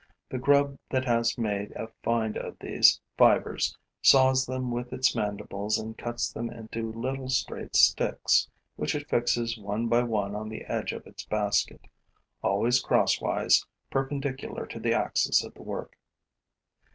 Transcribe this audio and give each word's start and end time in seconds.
The 0.29 0.39
grub 0.39 0.79
that 0.89 1.05
has 1.05 1.37
made 1.37 1.73
a 1.73 1.87
find 2.01 2.35
of 2.35 2.57
these 2.57 2.99
fibers 3.19 3.77
saws 4.01 4.47
them 4.47 4.71
with 4.71 4.91
its 4.91 5.15
mandibles 5.15 5.77
and 5.77 5.95
cuts 5.95 6.33
them 6.33 6.49
into 6.49 6.91
little 6.91 7.29
straight 7.29 7.75
sticks, 7.75 8.49
which 8.77 8.95
it 8.95 9.07
fixes 9.07 9.59
one 9.59 9.85
by 9.85 10.01
one 10.01 10.31
to 10.31 10.49
the 10.49 10.63
edge 10.65 10.91
of 10.91 11.05
its 11.05 11.23
basket, 11.25 11.85
always 12.41 12.81
crosswise, 12.81 13.63
perpendicular 13.91 14.65
to 14.65 14.79
the 14.79 14.91
axis 14.95 15.43
of 15.43 15.53
the 15.53 15.61
work. 15.61 15.95